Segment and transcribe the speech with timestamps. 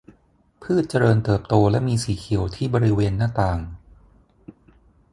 [0.61, 3.59] พืชเจริญเติบโตและมีสีเขียวที่บริเวณหน้าต่าง